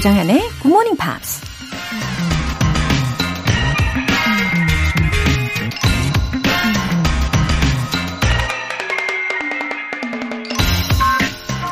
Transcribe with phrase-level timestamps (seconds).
[0.00, 1.42] 조정현의 Good Morning Pops.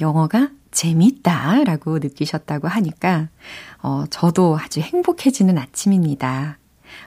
[0.01, 3.29] 영어가 재밌다 라고 느끼셨다고 하니까,
[3.81, 6.57] 어, 저도 아주 행복해지는 아침입니다.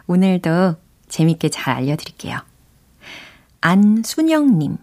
[0.06, 0.76] 오늘도
[1.08, 2.38] 재밌게 잘 알려드릴게요.
[3.60, 4.78] 안순영님.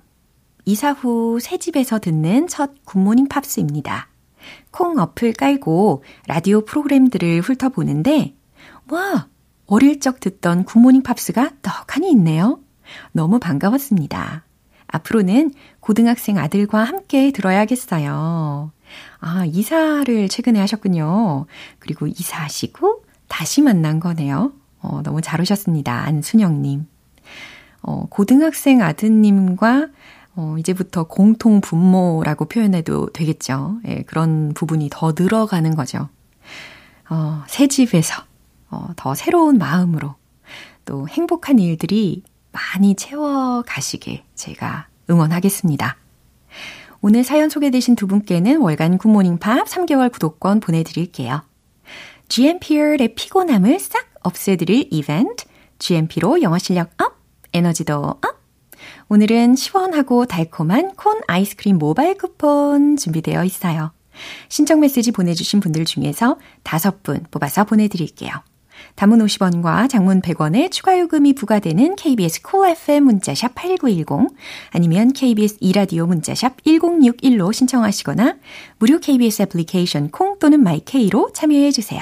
[0.68, 4.10] 이사 후 새 집에서 듣는 첫 굿모닝 팝스입니다.
[4.70, 8.36] 콩 어플 깔고 라디오 프로그램들을 훑어보는데,
[8.90, 9.30] 와!
[9.66, 12.60] 어릴 적 듣던 굿모닝 팝스가 떡하니 있네요.
[13.14, 14.44] 너무 반가웠습니다.
[14.88, 18.74] 앞으로는 고등학생 아들과 함께 들어야겠어요.
[19.20, 21.46] 아, 이사를 최근에 하셨군요.
[21.80, 24.52] 그리고 이사하시고 다시 만난 거네요.
[24.82, 26.04] 어, 너무 잘 오셨습니다.
[26.06, 26.88] 안순영님.
[27.84, 29.88] 어, 고등학생 아드님과
[30.38, 33.80] 어, 이제부터 공통 분모라고 표현해도 되겠죠.
[33.88, 36.10] 예, 그런 부분이 더 늘어가는 거죠.
[37.10, 38.24] 어, 새 집에서
[38.70, 40.14] 어, 더 새로운 마음으로
[40.86, 45.98] 또 행복한 일들이 많이 채워 가시길 제가 응원하겠습니다.
[47.02, 51.42] 오늘 사연 소개되신 두 분께는 월간 굿모닝 팝스 3개월 구독권 보내드릴게요.
[52.30, 55.46] GMP의 피곤함을 싹 없애드릴 이벤트,
[55.80, 57.16] GMP로 영어 실력 up,
[57.54, 58.37] 에너지도 up,
[59.10, 63.92] 오늘은 시원하고 달콤한 콘 아이스크림 모바일 쿠폰 준비되어 있어요.
[64.50, 68.32] 신청 메시지 보내주신 분들 중에서 다섯 분 뽑아서 보내드릴게요.
[68.96, 74.36] 단문 50원과 장문 100원의 추가 요금이 부과되는 KBS Cool FM 문자샵 8910
[74.72, 78.38] 아니면 KBS 이라디오 문자샵 1061로 신청하시거나
[78.80, 82.02] 무료 KBS 애플리케이션 콩 또는 마이케이로 참여해 주세요.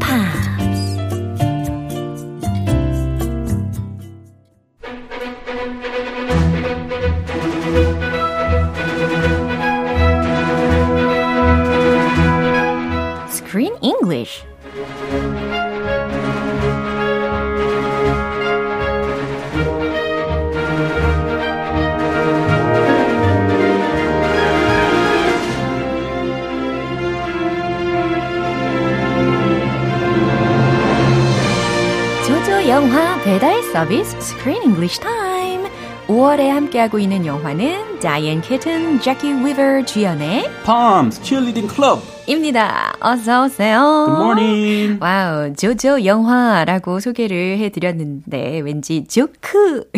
[32.71, 35.69] 영화 배달 서비스 Screen English Time.
[36.07, 42.93] 5월에 함께하고 있는 영화는 Diane Keaton, Jacki Weaver 주연의 Poms Cheerleading Club 입니다.
[43.01, 44.05] 어서 오세요.
[44.07, 44.97] Good morning.
[45.01, 49.89] Wow, 조조 영화라고 소개를 해드렸는데 왠지 조크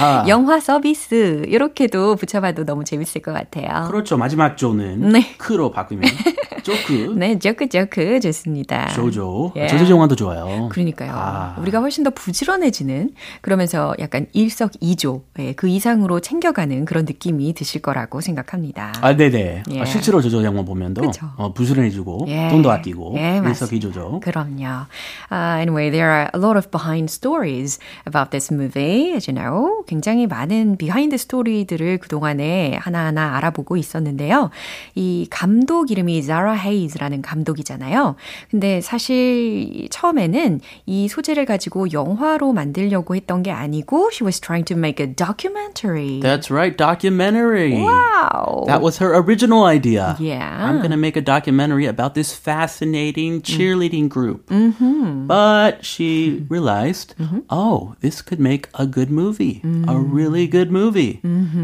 [0.00, 0.24] 아.
[0.28, 3.88] 영화 서비스 이렇게도 붙여봐도 너무 재밌을 것 같아요.
[3.88, 4.16] 그렇죠.
[4.16, 5.34] 마지막 조는 네.
[5.36, 6.04] 크로 바꾸면
[6.62, 7.14] 조크.
[7.16, 8.88] 네, 조크 조크 좋습니다.
[8.94, 9.52] 조조.
[9.56, 9.66] 예.
[9.66, 10.68] 조조 영화도 좋아요.
[10.70, 11.10] 그러니까요.
[11.12, 11.56] 아.
[11.58, 18.20] 우리가 훨씬 더 부지런해지는 그러면서 약간 일석이조 예, 그 이상으로 챙겨가는 그런 느낌이 드실 거라고
[18.20, 18.92] 생각합니다.
[19.00, 19.64] 아, 네네.
[19.72, 19.80] 예.
[19.80, 21.02] 아, 실제로 조조 영화 보면도.
[21.36, 22.48] 어, 부지런해지고 예.
[22.48, 24.20] 돈도 아끼고 예, 일석이조죠.
[24.20, 24.86] 그럼요.
[25.30, 29.84] Uh, anyway, there are a lot of behind stories about this movie, as you know.
[29.86, 34.50] 굉장히 많은 비하인드 스토리들을 그동안에 하나하나 알아보고 있었는데요.
[34.94, 38.16] 이 감독 이름이 자라 헤이즈라는 감독이잖아요.
[38.50, 44.76] 근데 사실 처음에는 이 소재를 가지고 영화로 만들려고 했던 게 아니고 she was trying to
[44.76, 46.20] make a documentary.
[46.20, 47.82] That's right, documentary.
[47.82, 48.64] wow.
[48.66, 50.16] That was her original idea.
[50.18, 50.42] Yeah.
[50.42, 54.49] I'm going to make a documentary about this fascinating cheerleading group.
[55.27, 57.13] But she realized,
[57.49, 61.19] oh, this could make a good movie, a really good movie.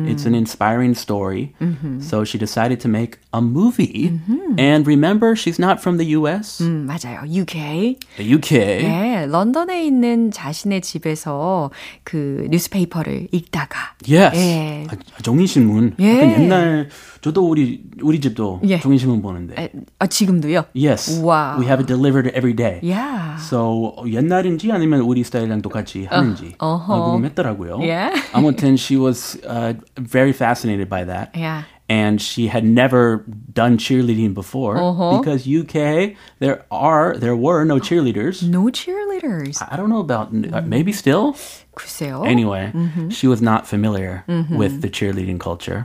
[0.05, 1.55] It's an inspiring story.
[1.99, 4.19] So she decided to make a movie.
[4.57, 7.23] And remember, she's not from the US, 음, 맞아요.
[7.25, 7.97] UK.
[8.17, 8.83] the UK.
[8.83, 11.71] 네, 런던에 있는 자신의 집에서
[12.03, 14.35] 그 뉴스페이퍼를 읽다가 Yes.
[14.37, 14.85] 예.
[14.89, 15.95] 아, 종이신문.
[15.99, 16.15] 예.
[16.17, 16.89] 약간 옛날
[17.21, 18.79] 저도 우리 우리 집도 예.
[18.79, 19.71] 종이신문 보는데.
[19.87, 20.65] 에, 아, 지금도요?
[20.73, 21.19] Yes.
[21.21, 21.57] Wow.
[21.59, 22.79] We have it delivered every day.
[22.83, 23.37] Yeah.
[23.39, 26.93] So 옛날인지 아니면 우리 스타일이랑 똑같이 하는지 어허.
[26.93, 27.79] 어, 궁금했더라고요.
[27.79, 28.11] Yeah.
[28.33, 31.31] 아무튼 she was uh, very fascinated by that.
[31.35, 31.63] Yeah.
[31.89, 35.19] And she had never done cheerleading before Uh-huh.
[35.19, 38.41] because UK there are there were no cheerleaders.
[38.41, 39.61] No cheerleaders.
[39.61, 41.35] I don't know about uh, maybe still.
[41.78, 42.22] 글쎄요.
[42.26, 42.70] Anyway,
[43.10, 45.84] she was not familiar with the cheerleading culture.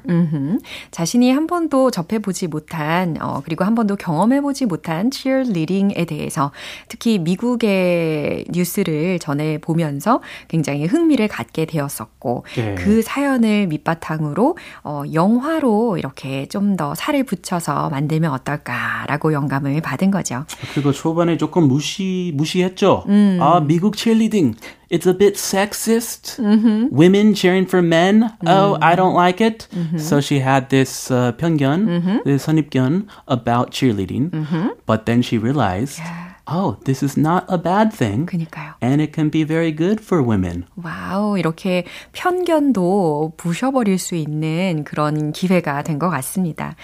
[0.92, 6.51] 자신이 한 번도 접해보지 못한, 어, 그리고 한 번도 경험해보지 못한 cheerleading에 대해서
[6.90, 12.75] 특히 미국의 뉴스를 전해 보면서 굉장히 흥미를 갖게 되었었고, 네.
[12.75, 20.45] 그 사연을 밑바탕으로, 어, 영화로 이렇게 좀 더 살을 붙여서 만들면 어떨까라고 영감을 받은 거죠.
[20.74, 23.04] 그리고 초반에 조금 무시 무시했죠.
[23.40, 24.57] 아 미국 cheerleading,
[24.93, 26.38] it's a bit sexist.
[26.91, 28.32] Women cheering for men.
[28.47, 29.69] Oh, I don't like it.
[29.99, 34.31] So she had this uh, 편견, this 선입견 about cheerleading.
[34.87, 36.00] But then she realized,
[36.48, 38.74] oh, this is not a bad thing, 그니까요.
[38.81, 40.66] and it can be very good for women.
[40.75, 46.75] Wow, 이렇게 편견도 부셔버릴 수 있는 그런 기회가 된 것 같습니다.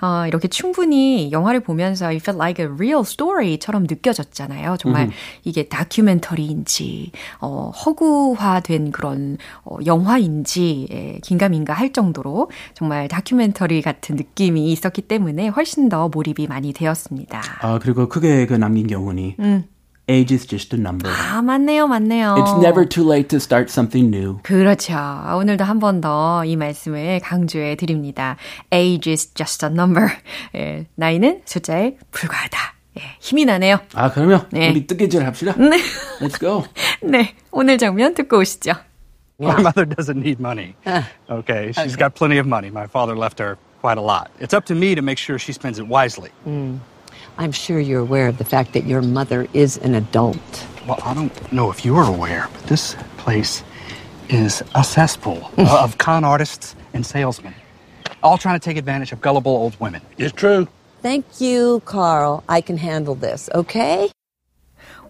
[0.00, 4.76] 어, 이렇게 충분히 영화를 보면서 I felt like a real story처럼 느껴졌잖아요.
[4.78, 5.10] 정말
[5.44, 14.70] 이게 다큐멘터리인지, 어, 허구화된 그런 어, 영화인지 예, 긴가민가 할 정도로 정말 다큐멘터리 같은 느낌이
[14.72, 17.40] 있었기 때문에 훨씬 더 몰입이 많이 되었습니다.
[17.62, 19.36] 아 그리고 크게 그 남긴 교훈이
[20.10, 21.10] age is just a number.
[21.12, 22.34] 아, 맞네요, 맞네요.
[22.38, 24.38] It's never too late to start something new.
[24.42, 24.94] 그렇죠.
[25.36, 28.36] 오늘도 한 번 더 이 말씀을 강조해 드립니다.
[28.72, 30.08] Age is just a number.
[30.54, 32.58] 예, 나이는 숫자에 불과하다.
[32.98, 33.80] 예, 힘이 나네요.
[33.94, 34.70] 아 그러면 네.
[34.70, 35.52] 우리 뜨개질 합시다.
[35.58, 35.76] 네.
[36.20, 36.64] Let's go.
[37.02, 38.72] 네, 오늘 장면 듣고 오시죠.
[39.40, 40.74] My mother doesn't need money.
[41.30, 42.70] okay, she's got plenty of money.
[42.72, 44.30] My father left her quite a lot.
[44.40, 46.30] It's up to me to make sure she spends it wisely.
[47.37, 50.67] I'm sure you're aware of the fact that your mother is an adult.
[50.87, 53.63] Well, I don't know if you're aware, but this place
[54.29, 57.53] is a cesspool of con artists and salesmen,
[58.21, 60.01] all trying to take advantage of gullible old women.
[60.17, 60.67] It's true.
[61.01, 62.43] Thank you, Carl.
[62.47, 64.09] I can handle this, okay?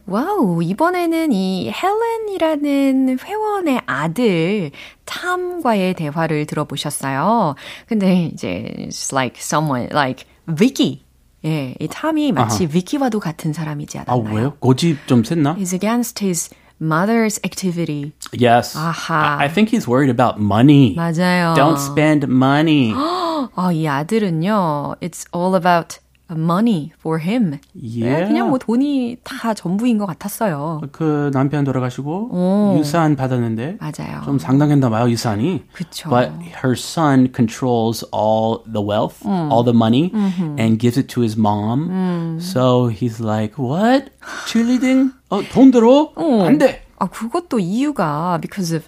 [0.05, 4.71] 와우, 이번에는 이 헬렌이라는 회원의 아들
[5.05, 7.55] 탐과의 대화를 들어보셨어요.
[7.87, 11.03] 근데 이제 it's like someone like Vicky.
[11.45, 14.33] 예, 이 탐이 마치 위키와도 같은 사람이지 아 않았나요?
[14.35, 14.53] 왜요?
[14.59, 15.55] 고집 좀 셌나?
[15.55, 16.49] He's against his
[16.81, 18.13] mother's activity.
[18.33, 18.77] Yes.
[18.77, 19.37] 아하.
[19.39, 20.95] I, I think he's worried about money.
[20.95, 21.53] 맞아요.
[21.55, 22.93] Don't spend money.
[22.95, 25.99] 아, 이 아들은요, it's all about
[26.29, 27.59] money for him.
[27.73, 28.27] Yeah.
[28.27, 30.81] 그냥 뭐 돈이 다 전부인 것 같았어요.
[30.91, 32.75] 그 남편 돌아가시고 오.
[32.79, 34.21] 유산 받았는데 맞아요.
[34.25, 35.63] 좀 상당했나 봐요 유산이.
[35.73, 36.09] 그쵸.
[36.09, 36.31] But
[36.63, 39.51] her son controls all the wealth, 음.
[39.51, 40.11] all the money,
[40.57, 41.89] and gives it to his mom.
[41.89, 42.39] 음.
[42.39, 44.09] So he's like, what?
[44.47, 45.11] cheerleading?
[45.29, 46.11] 어, 돈 들어?
[46.15, 46.83] 안 돼.
[46.99, 48.87] 아, 그것도 이유가 because of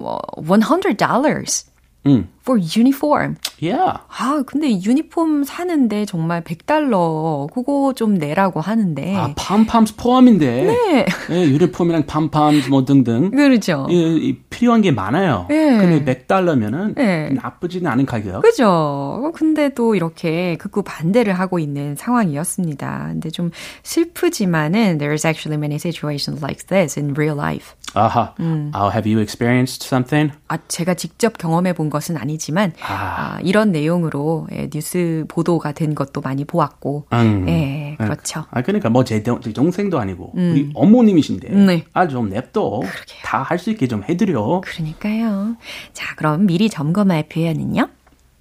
[0.00, 1.64] 어, $100
[2.06, 2.28] 응.
[2.47, 3.35] For uniform.
[3.59, 3.99] Yeah.
[4.07, 9.15] 아, 근데 유니폼 사는데 정말 100달러 그거 좀 내라고 하는데.
[9.15, 10.63] 아, 팜팜스 포함인데.
[10.63, 11.05] 네.
[11.31, 13.31] 예, 유니폼이랑 팜팜스 뭐 등등.
[13.31, 13.87] 그렇죠.
[13.89, 15.47] 이, 이 필요한 게 많아요.
[15.49, 15.77] 네.
[15.77, 17.29] 근데 100달러면은 네.
[17.31, 18.41] 나쁘지는 않은 가격.
[18.43, 19.31] 그죠.
[19.35, 23.07] 근데 또 이렇게 극구 반대를 하고 있는 상황이었습니다.
[23.09, 23.51] 근데 좀
[23.83, 27.75] 슬프지만은 there's actually many situations like this in real life.
[27.93, 28.33] 아하.
[28.75, 30.31] Oh, have you experienced something?
[30.47, 35.95] 아, 제가 직접 경험해 본 것은 아니 지만 아, 이런 내용으로 예, 뉴스 보도가 된
[35.95, 37.45] 것도 많이 보았고, 음.
[37.49, 38.45] 예, 그렇죠.
[38.51, 41.85] 아 그러니까 뭐 제 동생도 아니고 우리 어머님이신데 네.
[41.93, 42.81] 아좀 냅둬
[43.23, 44.61] 다 할 수 있게 좀 해드려.
[44.63, 45.55] 그러니까요.
[45.93, 47.89] 자, 그럼 미리 점검할 표현은요?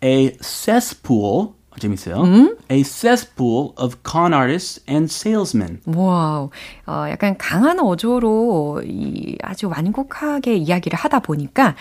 [0.05, 1.49] A cesspool
[1.79, 2.23] 재밌어요.
[2.71, 5.81] A cesspool of con artists and salesmen.
[5.87, 6.49] Wow,
[6.87, 11.75] 어, 약간 강한 어조로 이 아주 완곡하게 이야기를 하다 보니까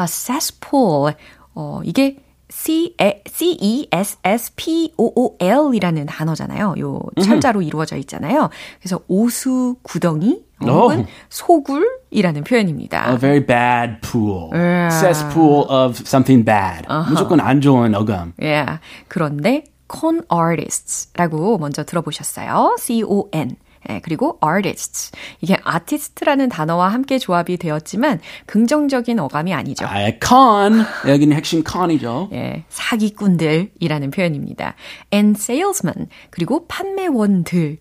[0.00, 1.12] a cesspool,
[1.54, 2.16] 어, 이게
[2.48, 6.74] C, E, S, S, P, O, O, L이라는 단어잖아요.
[6.80, 8.50] 요 철자로 이루어져 있잖아요.
[8.78, 11.06] 그래서 오수 구덩이 혹은 오.
[11.30, 13.10] 소굴이라는 표현입니다.
[13.10, 14.50] A very bad pool.
[14.54, 14.90] 예.
[14.90, 16.86] Cesspool of something bad.
[17.08, 18.34] 무조건 안 좋은 어감.
[18.42, 18.66] 예.
[19.08, 22.76] 그런데 con artists라고 먼저 들어보셨어요.
[22.78, 23.56] C-O-N.
[23.90, 25.12] 예, 그리고 artists.
[25.40, 29.86] 이게 artist라는 단어와 함께 조합이 되었지만 긍정적인 어감이 아니죠.
[29.86, 32.28] 아, con 여기는 핵심 con이죠.
[32.32, 34.74] 예, 사기꾼들이라는 표현입니다.
[35.12, 36.08] and salesman.
[36.30, 37.78] 그리고 판매원들.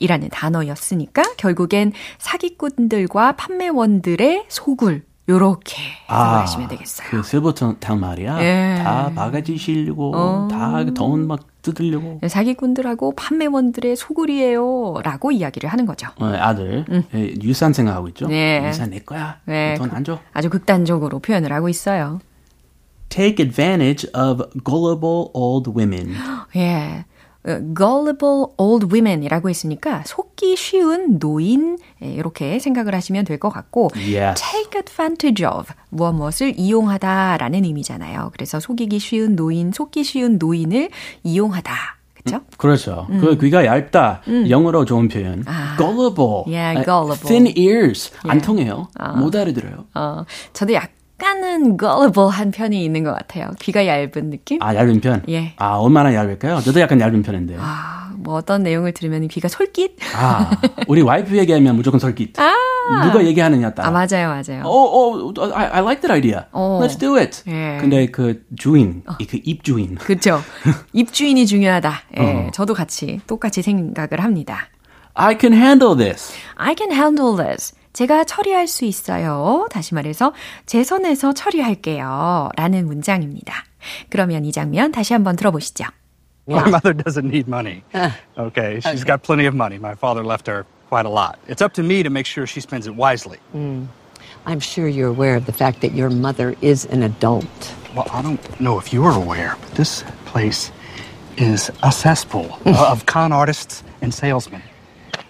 [0.00, 5.76] 이라는 단어였으니까 결국엔 사기꾼들과 판매원들의 소굴 요렇게
[6.10, 7.08] 해석을 하시면 되겠어요.
[7.10, 8.42] 그 실버타운 말이야.
[8.42, 8.82] 예.
[8.82, 12.20] 다 바가지 실려고 다돈막 뜯으려고.
[12.28, 14.96] 사기꾼들하고 판매원들의 소굴이에요.
[15.02, 16.08] 라고 이야기를 하는 거죠.
[16.20, 18.26] 어, 아들 예, 유산 생각하고 있죠.
[18.26, 18.68] 네.
[18.68, 19.38] 유산 내 거야.
[19.46, 20.18] 네, 돈안 줘.
[20.34, 22.20] 아주 극단적으로 표현을 하고 있어요.
[23.08, 26.14] Take advantage of gullible old women.
[26.56, 27.06] 예.
[27.46, 33.90] 어, gullible old women이라고 했으니까 속기 쉬운 노인 예, 이렇게 생각을 하시면 될 것 같고
[33.96, 34.40] Yes.
[34.42, 38.30] take advantage of 무엇 무엇을 이용하다라는 의미잖아요.
[38.32, 40.88] 그래서 속이기 쉬운 노인, 속기 쉬운 노인을
[41.22, 41.72] 이용하다.
[42.14, 42.44] 그렇죠?
[42.56, 43.06] 그렇죠.
[43.20, 44.22] 그 귀가 얇다.
[44.48, 45.44] 영어로 좋은 표현.
[45.76, 46.44] gullible.
[46.46, 47.28] Yeah, 아, gullible.
[47.28, 48.10] thin ears.
[48.22, 48.88] 안 통해요.
[49.16, 49.84] 못 알아들어요.
[49.94, 50.24] 어,
[50.54, 50.88] 저도 약간
[51.22, 53.50] 은 gullible한 편이 있는 것 같아요.
[53.60, 54.60] 귀가 얇은 느낌?
[54.62, 55.22] 아, 얇은 편?
[55.28, 55.54] 예.
[55.56, 56.60] 아, 얼마나 얇을까요?
[56.60, 57.56] 저도 약간 얇은 편인데.
[57.58, 59.96] 아, 아, 뭐 어떤 내용을 들으면 귀가 솔깃?
[60.88, 62.32] 우리 와이프 얘기하면 무조건 설깃.
[63.04, 63.88] 누가 얘기하느냐 따라.
[63.88, 64.64] 아, 맞아요, 맞아요.
[64.64, 66.44] 어, 어, I, I like that idea.
[66.52, 66.80] 어.
[66.82, 67.42] Let's do it.
[67.48, 67.78] 예.
[67.80, 69.94] 근데 그 주인, 이그 입주인.
[69.96, 70.40] 그렇죠.
[70.92, 71.94] 입주인이 중요하다.
[72.18, 72.50] 예, 어.
[72.52, 74.68] 저도 같이 똑같이 생각을 합니다.
[75.14, 76.32] I can handle this.
[76.56, 77.74] I can handle this.
[77.94, 79.66] 제가 처리할 수 있어요.
[79.70, 80.34] 다시 말해서
[80.66, 82.50] 제 손에서 처리할게요.
[82.56, 83.64] 라는 문장입니다.
[84.10, 85.84] 그러면 이 장면 다시 한번 들어보시죠.
[86.46, 87.82] My mother doesn't need money.
[88.36, 89.78] Okay, she's got plenty of money.
[89.78, 91.38] My father left her quite a lot.
[91.48, 93.38] It's up to me to make sure she spends it wisely.
[94.44, 97.46] I'm sure you're aware of the fact that your mother is an adult.
[97.94, 100.70] Well, I don't know if you're aware, but this place
[101.38, 104.62] is a cesspool of con artists and salesmen,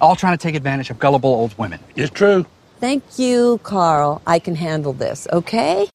[0.01, 1.79] all trying to take advantage of gullible old women.
[1.95, 2.47] It's true.
[2.84, 4.22] Thank you, Carl.
[4.26, 5.90] I can handle this, okay?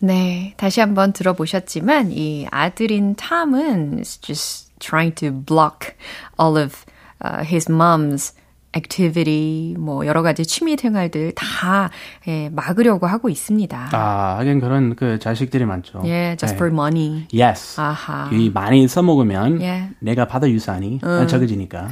[0.00, 5.96] 네, 다시 한번 들어보셨지만 이 아들인 탐은 is just trying to block
[6.38, 6.84] all of
[7.22, 8.34] uh, his mom's
[8.75, 11.89] activity, 뭐 여러 가지 취미 생활들 다
[12.27, 13.89] 예, 막으려고 하고 있습니다.
[13.93, 16.01] 아, 하긴 그런 그 자식들이 많죠.
[16.05, 16.55] 예, just 네.
[16.55, 17.27] for money.
[17.33, 17.79] Yes.
[17.79, 18.29] 아하.
[18.31, 19.89] 이 많이 써먹으면 예.
[19.99, 21.89] 내가 받을 유산이 적어지니까.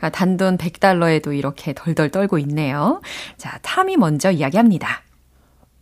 [0.00, 3.00] 아, 단돈 100달러에도 이렇게 덜덜 떨고 있네요.
[3.36, 5.02] 자, 탐이 먼저 이야기합니다.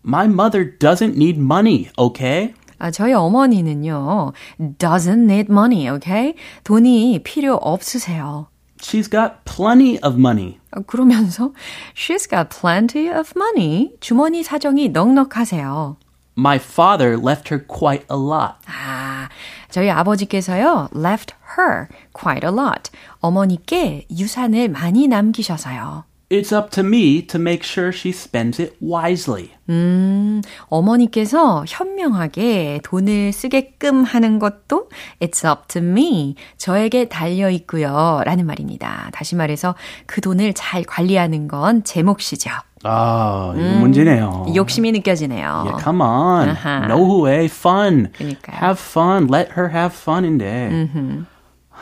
[0.07, 2.53] My mother doesn't need money, okay?
[2.79, 4.33] 아, 저희 어머니는요,
[4.79, 6.35] doesn't need money, okay?
[6.65, 8.49] 돈이 필요 없으세요.
[8.84, 10.60] She's got plenty of money.
[10.72, 11.54] 아, 그러면서
[11.94, 13.92] she's got plenty of money.
[14.00, 15.98] 주머니 사정이 넉넉하세요.
[16.38, 18.56] My father left her quite a lot.
[18.66, 19.28] 아,
[19.70, 22.90] 저희 아버지께서요, left her quite a lot.
[23.20, 26.06] 어머니께 유산을 많이 남기셔서요.
[26.35, 29.51] It's up to me to make sure she spends it wisely.
[29.69, 34.89] 음, 어머니께서 현명하게 돈을 쓰게끔 하는 것도
[35.21, 36.35] it's up to me.
[36.59, 38.21] 저에게 달려 있고요.
[38.25, 39.11] 라는 말입니다.
[39.13, 39.77] 다시 말해서
[40.07, 42.51] 그 돈을 잘 관리하는 건 제 몫이죠.
[42.83, 44.47] 아, 이거 문제네요.
[44.57, 45.47] 욕심이 느껴지네요.
[45.67, 46.49] Yeah, come on.
[46.51, 46.87] 아하.
[46.89, 48.11] 노후에 fun.
[48.13, 48.57] 그러니까요.
[48.61, 49.29] Have fun.
[49.33, 50.89] Let her have fun인데.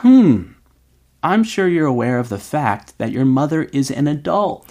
[0.03, 0.52] Hmm.
[1.22, 4.66] I'm sure you're aware of the fact that your mother is an adult.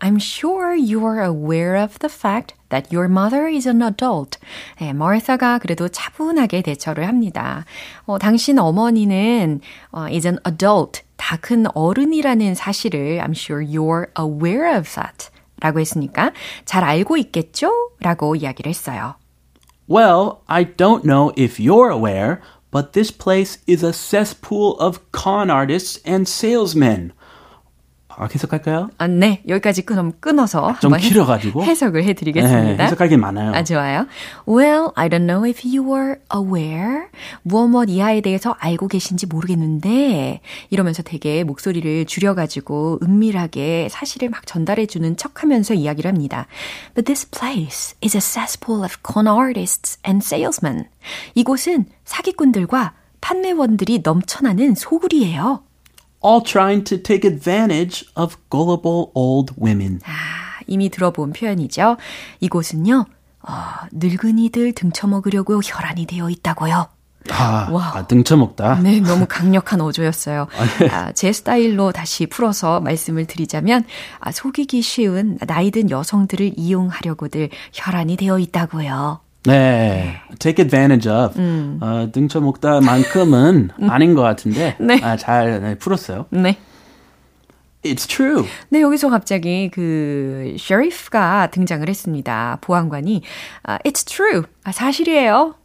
[0.00, 4.38] I'm sure you are aware of the fact that your mother is an adult.
[4.80, 7.64] 네, 마르사가 그래도 차분하게 대처를 합니다.
[8.06, 9.60] 어, 당신 어머니는
[9.92, 15.30] 어, is an adult, 다 큰 어른이라는 사실을 I'm sure you're aware of that.
[15.60, 16.32] 라고 했으니까
[16.64, 17.70] 잘 알고 있겠죠?
[18.00, 19.14] 라고 이야기를 했어요.
[19.88, 22.40] Well, I don't know if you're aware,
[22.71, 27.13] but this place is a cesspool of con artists and salesmen.
[28.19, 28.89] 아, 해석할까요?
[28.97, 29.41] 아, 네.
[29.47, 31.63] 여기까지 끊, 끊어서 좀 길어가지고.
[31.63, 32.75] 해석을 해드리겠습니다.
[32.75, 33.53] 네, 해석할 게 많아요.
[33.53, 34.07] 아, 좋아요.
[34.45, 37.05] Well, I don't know if you were aware.
[37.43, 45.15] 무엇 무엇 이하에 대해서 알고 계신지 모르겠는데 이러면서 되게 목소리를 줄여가지고 은밀하게 사실을 막 전달해주는
[45.15, 46.47] 척 하면서 이야기를 합니다.
[46.95, 50.89] But this place is a cesspool of con artists and salesmen.
[51.35, 55.63] 이곳은 사기꾼들과 판매원들이 넘쳐나는 소굴이에요.
[56.23, 59.99] All trying to take advantage of gullible old women.
[60.05, 61.97] 아, 이미 들어본 표현이죠.
[62.41, 63.05] 이곳은요,
[63.41, 63.53] 어,
[63.91, 66.87] 늙은이들 등쳐먹으려고 혈안이 되어 있다고요.
[67.31, 67.91] 아, 와.
[67.95, 68.79] 아 등쳐먹다.
[68.81, 70.47] 네, 너무 강력한 어조였어요.
[70.91, 73.85] 아, 제 스타일로 다시 풀어서 말씀을 드리자면,
[74.19, 79.19] 아, 속이기 쉬운 나이든 여성들을 이용하려고들 혈안이 되어 있다고요.
[79.45, 81.39] 네, take advantage of.
[81.39, 81.79] 음.
[81.81, 84.99] 어, 등쳐 먹다만큼은 아닌 것 같은데 네.
[85.01, 86.25] 아, 잘 네, 풀었어요.
[86.29, 86.57] 네.
[87.83, 88.45] It's true.
[88.67, 92.57] 네, 여기서 갑자기 그 셰리프가 등장을 했습니다.
[92.61, 93.21] 보안관이
[93.63, 94.43] 아, It's true.
[94.65, 95.55] 아, 사실이에요.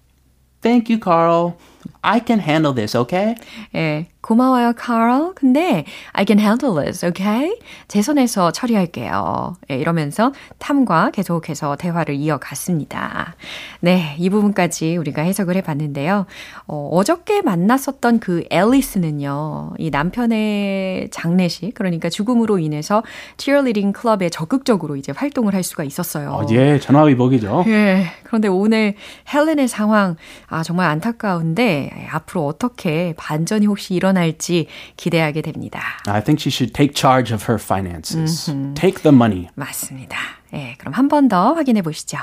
[0.61, 1.55] Thank you, Carl.
[2.03, 3.35] I can handle this, okay?
[3.75, 5.35] 예, 고마워요, 카럴.
[5.35, 7.55] 근데 I can handle this, okay?
[7.89, 9.57] 제 손에서 처리할게요.
[9.71, 13.37] 예, 이러면서 탐과 계속해서 대화를 이어갔습니다.
[13.81, 16.25] 네, 이 부분까지 우리가 해석을 해봤는데요.
[16.67, 23.03] 어, 어저께 만났었던 그 앨리스는요, 이 남편의 장례식, 그러니까 죽음으로 인해서
[23.37, 26.31] cheerleading 클럽에 적극적으로 이제 활동을 할 수가 있었어요.
[26.31, 27.65] 어, 예, 전화위복이죠.
[27.67, 28.07] 예.
[28.23, 28.95] 그런데 오늘
[29.33, 30.17] 헬렌의 상황,
[30.49, 35.82] 아, 정말 안타까운데, 앞으로 어떻게 반전이 혹시 일어 날지 기대하게 됩니다.
[36.06, 38.46] I think she should take charge of her finances.
[38.76, 39.50] Take the money.
[39.56, 40.18] 맞습니다.
[40.54, 40.76] 예.
[40.78, 42.18] 그럼 한 번 더 확인해 보시죠.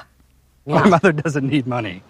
[0.69, 2.03] My mother doesn't need money.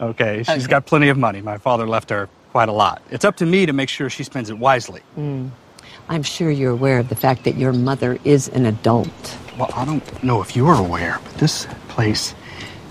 [0.00, 1.40] Okay, she's got plenty of money.
[1.40, 3.02] My father left her quite a lot.
[3.10, 5.00] It's up to me to make sure she spends it wisely.
[5.16, 9.38] I'm sure you're aware of the fact that your mother is an adult.
[9.56, 12.34] Well, I don't know if you're aware, but this place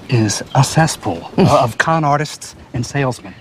[0.07, 3.33] is a cesspool of con artists and salesmen,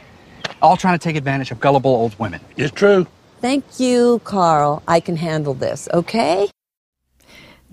[0.64, 2.42] all trying to take advantage of gullible old women.
[2.58, 3.06] It's true.
[3.42, 4.82] Thank you, Carl.
[4.88, 6.50] I can handle this, okay?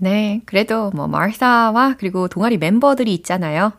[0.03, 3.71] 네, 그래도 뭐 마르사와 그리고 동아리 멤버들이 있잖아요.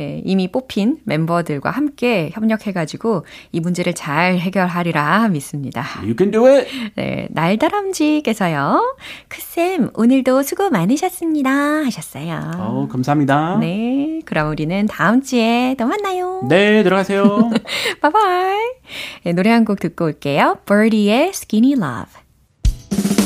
[0.00, 5.84] 예, 이미 뽑힌 멤버들과 함께 협력해가지고 이 문제를 잘 해결하리라 믿습니다.
[6.00, 6.66] You can do it.
[6.94, 8.96] 네, 날다람쥐께서요.
[9.28, 11.50] 크쌤, 오늘도 수고 많으셨습니다.
[11.50, 12.52] 하셨어요.
[12.56, 13.58] 어, 감사합니다.
[13.58, 16.46] 네, 그럼 우리는 다음 주에 또 만나요.
[16.48, 17.50] 네, 들어가세요.
[18.00, 18.56] 바이바이.
[19.24, 20.56] 네, 노래 한 곡 듣고 올게요.
[20.64, 23.25] Birdie의 Skinny Love.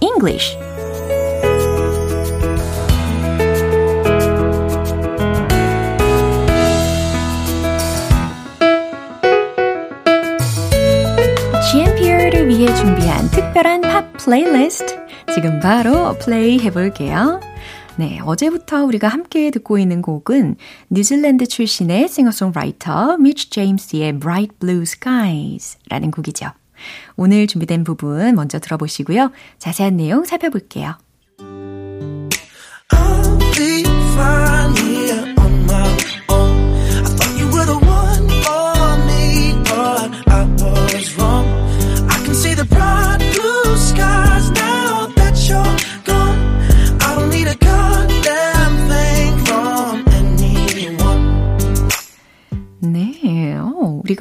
[0.00, 0.56] English.
[11.72, 15.04] GMP를 위해 준비한 특별한 팝 플레이리스트.
[15.34, 17.40] 지금 바로 플레이 해볼게요.
[17.96, 20.56] 네, 어제부터 우리가 함께 듣고 있는 곡은
[20.90, 26.50] 뉴질랜드 출신의 싱어송라이터 미치 제임스의 Bright Blue Skies 라는 곡이죠.
[27.16, 29.30] 오늘 준비된 부분 먼저 들어보시고요.
[29.58, 30.96] 자세한 내용 살펴볼게요.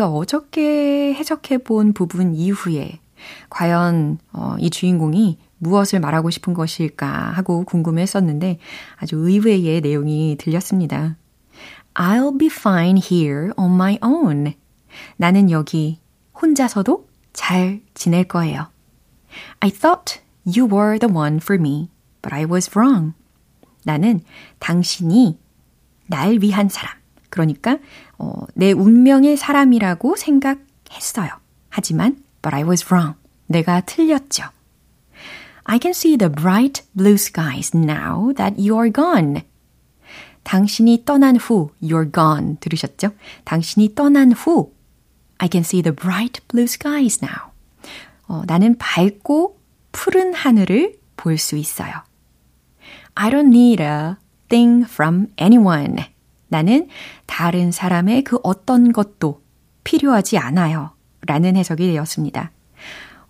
[0.03, 2.99] 우리가 어저께 해석해 본 부분 이후에
[3.49, 8.59] 과연 어, 이 주인공이 무엇을 말하고 싶은 것일까 하고 궁금했었는데
[8.97, 11.15] 아주 의외의 내용이 들렸습니다.
[11.93, 14.53] I'll be fine here on my own.
[15.15, 15.99] 나는 여기
[16.41, 18.67] 혼자서도 잘 지낼 거예요.
[19.61, 21.89] I thought you were the one for me,
[22.21, 23.13] but I was wrong.
[23.85, 24.21] 나는
[24.59, 25.39] 당신이
[26.07, 27.03] 날 위한 사람.
[27.29, 27.79] 그러니까
[28.23, 30.15] 어, 내 운명의 사람이라고
[30.91, 31.29] 했어요.
[31.69, 33.15] 하지만, but I was wrong.
[33.47, 34.43] 내가 틀렸죠.
[35.65, 39.41] I can see the bright blue skies now that you're gone.
[40.43, 42.57] 당신이 떠난 후, you're gone.
[42.59, 43.11] 들으셨죠?
[43.43, 44.73] 당신이 떠난 후,
[45.37, 47.51] I can see the bright blue skies now.
[48.27, 49.59] 어, 나는 밝고
[49.91, 51.93] 푸른 하늘을 볼 수 있어요.
[53.15, 54.15] I don't need a
[54.49, 56.12] thing from anyone.
[56.53, 56.87] 나는
[57.25, 59.41] 다른 사람의 그 어떤 것도
[59.83, 60.91] 필요하지 않아요.
[61.25, 62.51] 라는 해석이 되었습니다.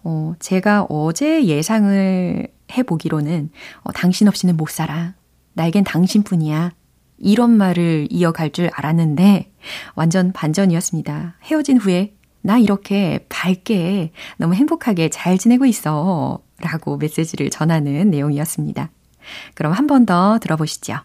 [0.04, 3.50] 어, 제가 어제 예상을 해보기로는
[3.84, 5.14] 어, 당신 없이는 못 살아.
[5.54, 6.72] 나에겐 당신뿐이야.
[7.18, 9.54] 이런 말을 이어갈 줄 알았는데
[9.96, 11.38] 완전 반전이었습니다.
[11.44, 16.40] 헤어진 후에 나 이렇게 밝게 너무 행복하게 잘 지내고 있어.
[16.60, 18.90] 라고 메시지를 전하는 내용이었습니다.
[19.56, 20.98] 그럼 한 번 더 들어보시죠.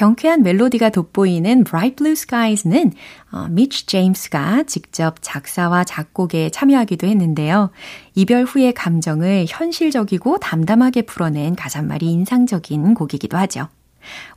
[0.00, 2.92] 경쾌한 멜로디가 돋보이는 Bright Blue Skies는
[3.32, 7.70] 어, 미치 제임스가 직접 작사와 작곡에 참여하기도 했는데요.
[8.14, 13.68] 이별 후의 감정을 현실적이고 담담하게 풀어낸 가사말이 인상적인 곡이기도 하죠.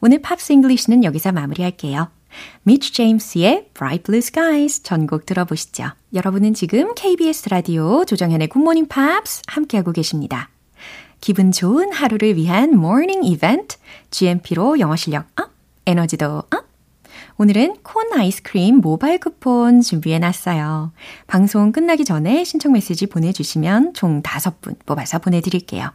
[0.02, 2.10] 오늘 Pops English는 여기서 마무리할게요.
[2.64, 5.92] 미치 제임스의 Bright Blue Skies 전곡 들어보시죠.
[6.14, 10.50] 여러분은 지금 KBS 라디오 조정현의 굿모닝 팝스 함께하고 계십니다.
[11.22, 13.78] 기분 좋은 하루를 위한 morning 이벤트
[14.12, 15.53] GMP로 영어 실력 up,
[15.86, 16.74] 에너지도 up.
[17.38, 20.92] 오늘은 콘 아이스크림 모바일 쿠폰 준비해 놨어요.
[21.28, 25.92] 방송 끝나기 전에 신청 메시지 보내주시면 총 5분 뽑아서 보내드릴게요.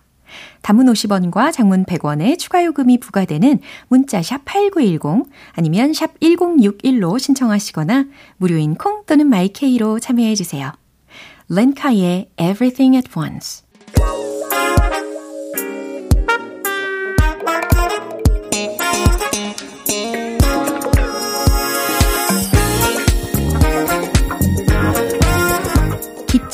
[0.62, 8.74] 단문 50원과 장문 100원의 추가 요금이 부과되는 문자 샵 8910 아니면 샵 1061로 신청하시거나 무료인
[8.74, 10.72] 콩 또는 마이케이로 참여해 주세요.
[11.48, 13.62] 렌카의 Everything at Once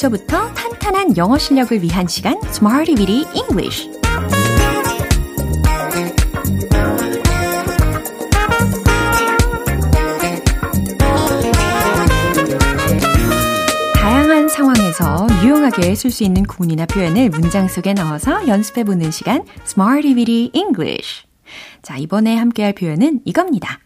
[0.04, 3.90] 기초부터 탄탄한 영어 실력을 위한 시간 Smarty Weedy English.
[13.94, 20.50] 다양한 상황에서 유용하게 쓸 수 있는 구문이나 표현을 문장 속에 넣어서 연습해보는 시간 Smarty Weedy
[20.52, 21.24] English.
[21.82, 23.80] 자, 이번에 함께할 표현은 이겁니다.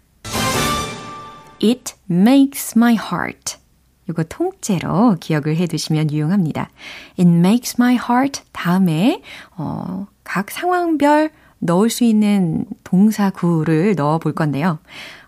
[1.62, 3.58] It makes my heart
[4.08, 6.70] 이거 통째로 기억을 해 두시면 유용합니다.
[7.18, 9.22] It makes my heart 다음에
[9.56, 14.78] 어, 각 상황별 넣을 수 있는 동사구를 넣어 볼 건데요.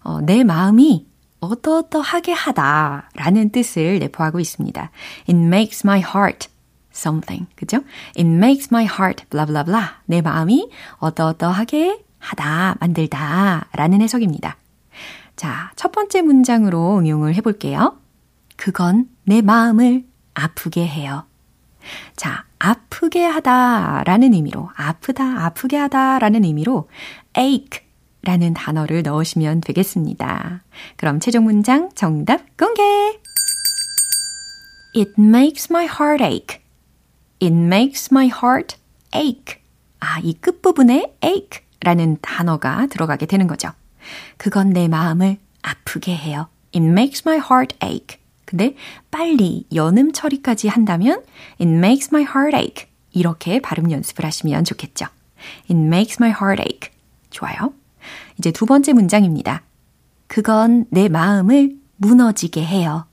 [0.03, 1.07] 어, 내 마음이
[1.41, 4.91] 어떠어떠하게 하다 라는 뜻을 내포하고 있습니다.
[5.29, 6.49] It makes my heart
[6.95, 7.47] something.
[7.57, 7.79] 그죠?
[8.17, 9.89] It makes my heart blah blah blah.
[10.07, 14.57] 내 마음이 어떠어떠하게 하다, 만들다 라는 해석입니다.
[15.37, 17.97] 자, 첫 번째 문장으로 응용을 해볼게요.
[18.61, 21.25] 그건 내 마음을 아프게 해요.
[22.15, 26.91] 자, 아프게 하다 라는 의미로, 아프다, 아프게 하다 라는 의미로
[27.39, 27.81] ache
[28.21, 30.63] 라는 단어를 넣으시면 되겠습니다.
[30.97, 32.83] 그럼 최종 문장 정답 공개!
[34.95, 36.61] It makes my heart ache.
[37.41, 38.77] It makes my heart
[39.17, 39.59] ache.
[40.01, 43.71] 아, 이 끝부분에 ache 라는 단어가 들어가게 되는 거죠.
[44.37, 46.49] 그건 내 마음을 아프게 해요.
[46.75, 48.20] It makes my heart ache.
[48.51, 48.75] 근데
[49.13, 51.23] 빨리 연음 처리까지 한다면
[51.61, 52.91] it makes my heart ache.
[53.13, 55.07] 이렇게 발음 연습을 하시면 좋겠죠.
[55.71, 56.93] It makes my heart ache.
[57.31, 57.73] 좋아요.
[58.39, 59.63] 이제 두 번째 문장입니다.
[60.27, 63.07] 그건 내 마음을 무너지게 해요.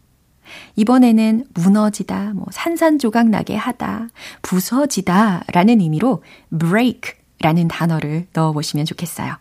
[0.76, 4.08] 이번에는 무너지다, 뭐 산산조각 나게 하다,
[4.42, 6.24] 부서지다 라는 의미로
[6.58, 9.36] break 라는 단어를 넣어 보시면 좋겠어요.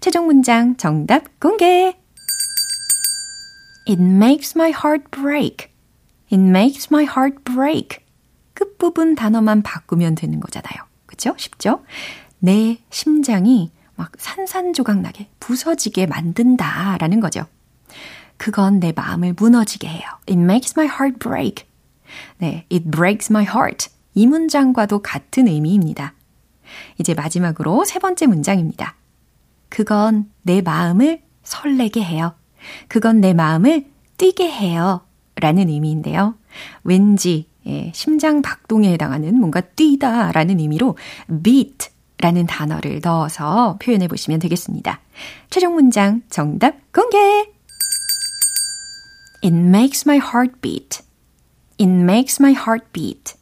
[0.00, 2.01] 최종 문장 정답 공개!
[3.86, 5.70] It makes my heart break.
[6.30, 7.98] It makes my heart break.
[8.54, 10.84] 끝부분 단어만 바꾸면 되는 거잖아요.
[11.06, 11.34] 그쵸?
[11.36, 11.82] 쉽죠?
[12.38, 17.46] 내 심장이 막 산산조각 나게 부서지게 만든다 라는 거죠.
[18.36, 20.02] 그건 내 마음을 무너지게 해요.
[20.28, 21.66] It makes my heart break.
[22.38, 23.90] 네, it breaks my heart.
[24.14, 26.14] 이 문장과도 같은 의미입니다.
[26.98, 28.96] 이제 마지막으로 세 번째 문장입니다.
[29.68, 32.34] 그건 내 마음을 설레게 해요.
[32.88, 33.84] 그건 내 마음을
[34.16, 35.02] 뛰게 해요.
[35.36, 36.34] 라는 의미인데요.
[36.84, 40.96] 왠지 예, 심장 박동에 해당하는 뭔가 뛰다 라는 의미로
[41.42, 45.00] beat 라는 단어를 넣어서 표현해 보시면 되겠습니다.
[45.50, 47.18] 최종 문장 정답 공개!
[49.44, 51.02] It makes my heart beat.
[51.78, 53.34] It makes my heart beat.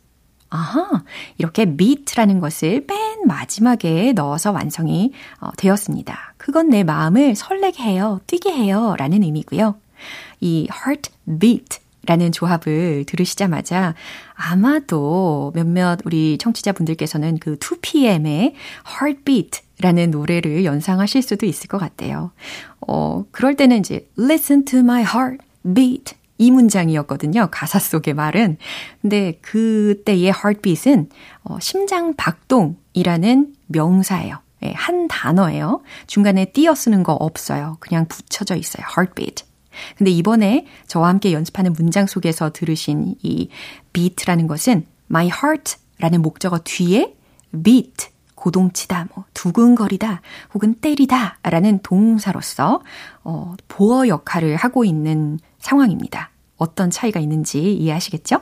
[0.48, 1.04] 아하,
[1.37, 6.30] 이렇게 beat라는 것을 맨 마지막에 넣어서 완성이 어, 되었습니다.
[6.40, 9.74] 그건 내 마음을 설레게 해요, 뛰게 해요 라는 의미고요.
[10.40, 13.94] 이 heart beat 라는 조합을 들으시자마자
[14.33, 18.55] 아마도 몇몇 우리 청취자분들께서는 그 2PM의
[18.88, 22.31] Heartbeat 라는 노래를 연상하실 수도 있을 것 같아요.
[22.81, 27.48] 어, 그럴 때는 이제 Listen to my heart beat 이 문장이었거든요.
[27.50, 28.57] 가사 속의 말은.
[29.03, 31.11] 근데 그때의 heartbeat은
[31.44, 34.38] 어, 심장 박동이라는 명사예요.
[34.62, 35.83] 예, 한 단어예요.
[36.07, 37.77] 중간에 띄어 쓰는 거 없어요.
[37.81, 38.87] 그냥 붙여져 있어요.
[38.96, 39.44] heartbeat.
[39.96, 43.49] 근데 이번에 저와 함께 연습하는 문장 속에서 들으신 이
[43.92, 47.14] beat라는 것은 my heart라는 목적어 뒤에
[47.62, 50.23] beat 고동치다, 뭐 두근거리다,
[50.55, 52.83] 혹은 때리다 라는 동사로서
[53.23, 56.31] 어, 보어 역할을 하고 있는 상황입니다.
[56.57, 58.40] 어떤 차이가 있는지 이해하시겠죠?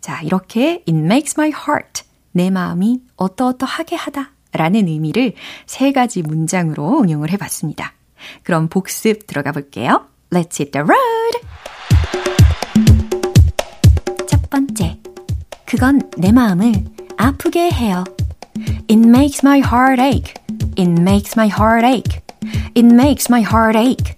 [0.00, 2.02] 자, 이렇게 it makes my heart
[2.32, 5.34] 내 마음이 어떠어떠하게 하다 라는 의미를
[5.66, 7.94] 세 가지 문장으로 응용을 해봤습니다.
[8.42, 10.06] 그럼 복습 들어가 볼게요.
[10.30, 11.38] Let's hit the road!
[14.28, 14.98] 첫 번째.
[15.66, 16.72] 그건 내 마음을
[17.16, 18.04] 아프게 해요.
[18.88, 20.34] It makes my heart ache.
[20.76, 22.20] It makes my heart ache.
[22.74, 24.16] It makes my heart ache.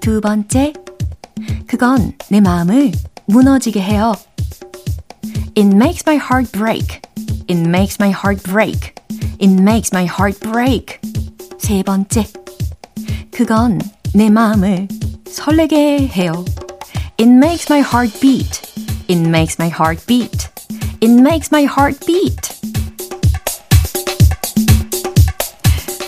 [0.00, 0.72] 두 번째.
[1.66, 2.92] 그건 내 마음을
[3.26, 4.14] 무너지게 해요.
[5.56, 7.00] It makes my heart break.
[7.49, 8.95] It makes my heart break.
[9.39, 10.99] It makes my heart break.
[11.57, 12.25] 세 번째.
[13.31, 13.79] 그건
[14.13, 14.87] 내 마음을
[15.29, 16.45] 설레게 해요.
[17.17, 18.61] It makes my heart beat.
[19.07, 20.49] It makes my heart beat.
[21.01, 22.55] It makes my heart beat.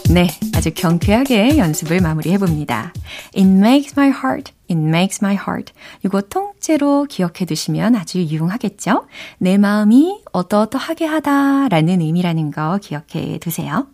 [0.10, 0.29] 네,
[0.62, 2.92] 아주 경쾌하게 연습을 마무리해 봅니다.
[3.37, 5.72] It makes my heart, it makes my heart.
[6.05, 9.09] 이거 통째로 기억해 두시면 아주 유용하겠죠?
[9.38, 13.88] 내 마음이 어떠어떠하게 하다 라는 의미라는 거 기억해 두세요.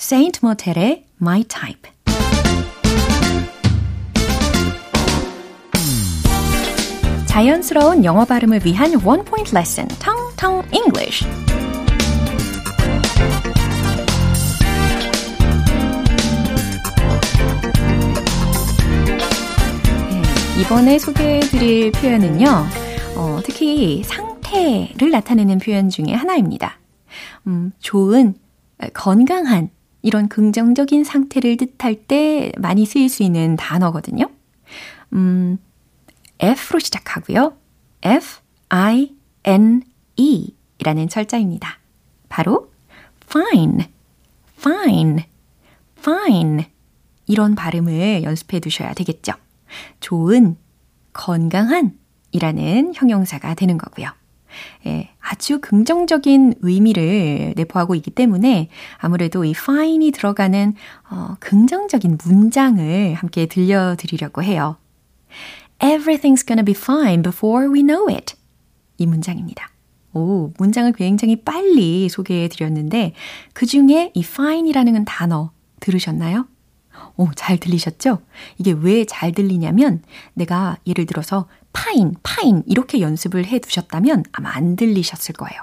[0.00, 1.92] Saint Motel의 My Type.
[7.26, 11.24] 자연스러운 영어 발음을 위한 원 포인트 레슨, 텅텅 English.
[20.60, 22.46] 이번에 소개해드릴 표현은요,
[23.16, 26.78] 어, 특히 상태를 나타내는 표현 중에 하나입니다.
[27.46, 28.34] 음, 좋은,
[28.92, 29.70] 건강한,
[30.02, 34.28] 이런 긍정적인 상태를 뜻할 때 많이 쓰일 수 있는 단어거든요.
[35.14, 35.56] 음,
[36.38, 37.56] F로 시작하고요.
[38.02, 39.82] F, I, N,
[40.16, 41.78] E 라는 철자입니다.
[42.28, 42.70] 바로
[43.24, 43.86] fine,
[44.58, 45.24] fine,
[45.98, 46.66] fine
[47.26, 49.32] 이런 발음을 연습해 두셔야 되겠죠.
[50.00, 50.56] 좋은,
[51.12, 51.98] 건강한
[52.32, 54.08] 이라는 형용사가 되는 거고요.
[54.86, 60.74] 예, 아주 긍정적인 의미를 내포하고 있기 때문에 아무래도 이 fine이 들어가는
[61.10, 64.76] 어, 긍정적인 문장을 함께 들려드리려고 해요.
[65.78, 68.34] Everything's gonna be fine before we know it.
[68.98, 69.70] 이 문장입니다.
[70.12, 73.14] 오, 문장을 굉장히 빨리 소개해 드렸는데
[73.52, 76.46] 그 중에 이 fine이라는 단어 들으셨나요?
[77.16, 78.20] 오, 잘 들리셨죠?
[78.58, 80.02] 이게 왜 잘 들리냐면
[80.34, 85.62] 내가 예를 들어서 fine, fine 이렇게 연습을 해 두셨다면 아마 안 들리셨을 거예요.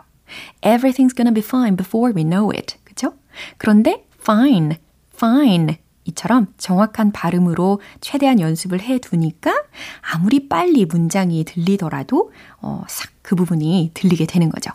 [0.61, 2.75] Everything's gonna be fine before we know it.
[2.83, 3.13] 그죠?
[3.57, 4.77] 그런데 fine,
[5.15, 9.53] fine 이처럼 정확한 발음으로 최대한 연습을 해 두니까
[10.01, 14.71] 아무리 빨리 문장이 들리더라도 어, 싹 그 부분이 들리게 되는 거죠.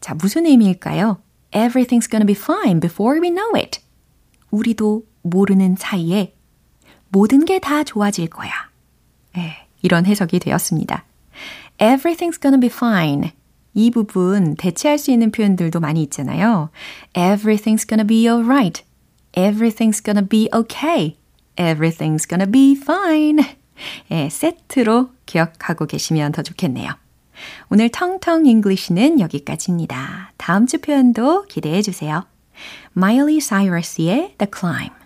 [0.00, 1.18] 자, 무슨 의미일까요?
[1.50, 3.80] Everything's gonna be fine before we know it.
[4.50, 6.34] 우리도 모르는 사이에
[7.08, 8.50] 모든 게 다 좋아질 거야.
[9.34, 11.04] 네, 이런 해석이 되었습니다.
[11.78, 13.32] Everything's gonna be fine.
[13.74, 16.70] 이 부분 대체할 수 있는 표현들도 많이 있잖아요.
[17.14, 18.82] Everything's gonna be alright.
[19.32, 21.16] Everything's gonna be okay.
[21.56, 23.44] Everything's gonna be fine.
[24.10, 26.90] 예, 세트로 기억하고 계시면 더 좋겠네요.
[27.68, 30.32] 오늘 텅텅 English는 여기까지입니다.
[30.38, 32.24] 다음 주 표현도 기대해 주세요.
[32.96, 35.05] Miley Cyrus의 The Climb.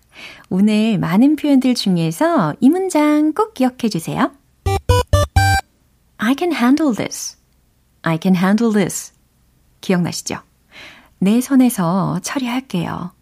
[0.53, 4.33] 오늘 많은 표현들 중에서 이 문장 꼭 기억해 주세요.
[6.17, 7.37] I can handle this.
[8.01, 9.13] I can handle this.
[9.79, 10.39] 기억나시죠?
[11.19, 13.13] 내 선에서 처리할게요.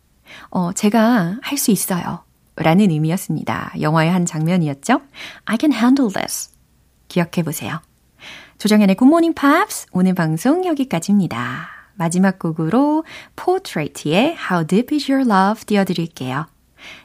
[0.50, 2.24] 어, 제가 할 수 있어요.
[2.56, 3.74] 라는 의미였습니다.
[3.80, 5.00] 영화의 한 장면이었죠?
[5.46, 6.50] I can handle this.
[7.10, 7.80] 기억해 보세요.
[8.58, 11.68] 조정현의 Good Morning Pops 오늘 방송 여기까지입니다.
[11.94, 13.04] 마지막 곡으로
[13.36, 16.48] Portrait의 How Deep Is Your Love 띄워드릴게요.